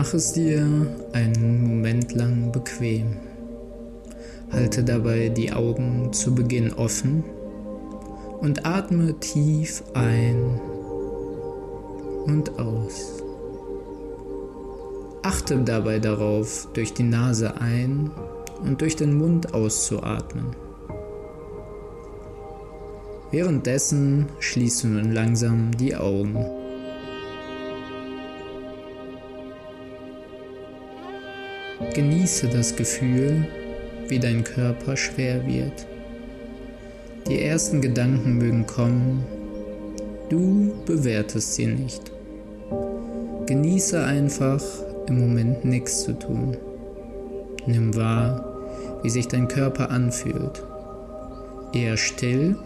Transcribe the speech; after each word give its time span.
Mach 0.00 0.14
es 0.14 0.32
dir 0.32 0.64
einen 1.12 1.66
Moment 1.66 2.14
lang 2.14 2.52
bequem. 2.52 3.16
Halte 4.52 4.84
dabei 4.84 5.28
die 5.28 5.52
Augen 5.52 6.12
zu 6.12 6.36
Beginn 6.36 6.72
offen 6.72 7.24
und 8.38 8.64
atme 8.64 9.18
tief 9.18 9.82
ein 9.94 10.60
und 12.26 12.60
aus. 12.60 13.24
Achte 15.24 15.58
dabei 15.64 15.98
darauf, 15.98 16.68
durch 16.74 16.94
die 16.94 17.02
Nase 17.02 17.60
ein 17.60 18.12
und 18.62 18.80
durch 18.80 18.94
den 18.94 19.18
Mund 19.18 19.52
auszuatmen. 19.52 20.54
Währenddessen 23.32 24.26
schließt 24.38 24.84
du 24.84 24.86
nun 24.86 25.10
langsam 25.10 25.76
die 25.76 25.96
Augen. 25.96 26.67
Genieße 31.94 32.48
das 32.48 32.74
Gefühl, 32.74 33.46
wie 34.08 34.18
dein 34.18 34.42
Körper 34.42 34.96
schwer 34.96 35.46
wird. 35.46 35.86
Die 37.28 37.40
ersten 37.40 37.80
Gedanken 37.80 38.38
mögen 38.38 38.66
kommen, 38.66 39.24
du 40.28 40.74
bewertest 40.86 41.54
sie 41.54 41.66
nicht. 41.66 42.10
Genieße 43.46 44.02
einfach, 44.02 44.60
im 45.06 45.20
Moment 45.20 45.64
nichts 45.64 46.02
zu 46.02 46.18
tun. 46.18 46.56
Nimm 47.66 47.94
wahr, 47.94 48.44
wie 49.04 49.10
sich 49.10 49.28
dein 49.28 49.46
Körper 49.46 49.90
anfühlt. 49.90 50.64
Eher 51.72 51.96
still 51.96 52.56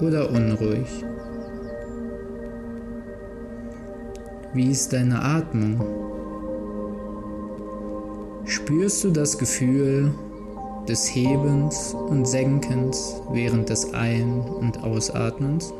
oder 0.00 0.28
unruhig? 0.28 1.04
Wie 4.54 4.72
ist 4.72 4.92
deine 4.92 5.22
Atmung? 5.22 6.19
Spürst 8.50 9.04
du 9.04 9.12
das 9.12 9.38
Gefühl 9.38 10.12
des 10.88 11.06
Hebens 11.14 11.94
und 11.94 12.26
Senkens 12.26 13.22
während 13.30 13.68
des 13.68 13.94
Ein- 13.94 14.40
und 14.40 14.82
Ausatmens? 14.82 15.72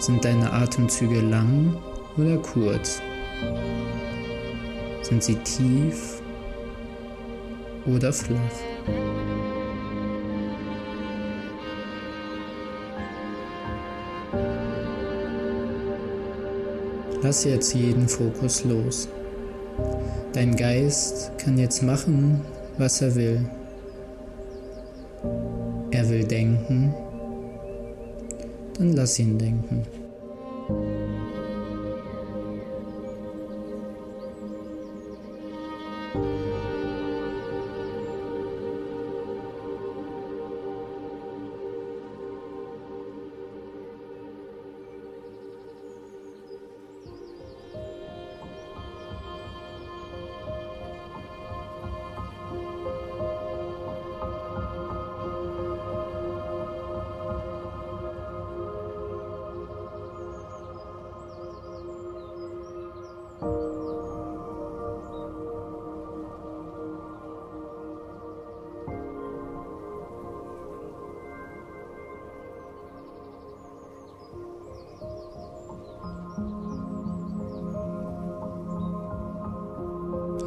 Sind 0.00 0.24
deine 0.24 0.50
Atemzüge 0.50 1.20
lang 1.20 1.76
oder 2.16 2.38
kurz? 2.38 3.02
Sind 5.02 5.22
sie 5.22 5.34
tief 5.34 6.22
oder 7.84 8.14
flach? 8.14 8.40
Lass 17.20 17.44
jetzt 17.44 17.74
jeden 17.74 18.08
Fokus 18.08 18.64
los. 18.64 19.06
Dein 20.32 20.54
Geist 20.56 21.32
kann 21.38 21.58
jetzt 21.58 21.82
machen, 21.82 22.40
was 22.78 23.00
er 23.00 23.14
will. 23.14 23.40
Er 25.90 26.08
will 26.08 26.24
denken, 26.24 26.94
dann 28.76 28.92
lass 28.92 29.18
ihn 29.18 29.38
denken. 29.38 29.86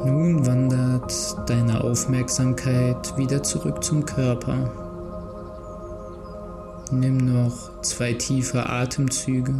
Nun 0.04 0.46
wandert 0.46 1.12
deine 1.46 1.84
Aufmerksamkeit 1.84 3.16
wieder 3.18 3.42
zurück 3.42 3.84
zum 3.84 4.06
Körper. 4.06 4.70
Nimm 6.90 7.18
noch 7.18 7.82
zwei 7.82 8.14
tiefe 8.14 8.68
Atemzüge 8.68 9.54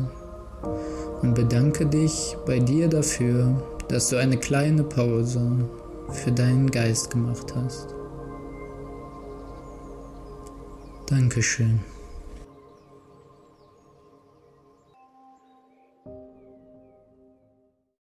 und 1.22 1.34
bedanke 1.34 1.86
dich 1.86 2.36
bei 2.46 2.58
dir 2.58 2.88
dafür, 2.88 3.54
dass 3.88 4.08
du 4.08 4.16
eine 4.16 4.38
kleine 4.38 4.82
Pause 4.82 5.68
für 6.08 6.32
deinen 6.32 6.70
Geist 6.70 7.10
gemacht 7.10 7.54
hast. 7.54 7.94
Dankeschön. 11.06 11.80